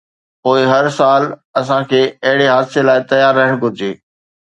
[0.41, 1.23] پوءِ هر سال
[1.59, 3.91] اسان کي اهڙي حادثي لاءِ تيار رهڻ گهرجي.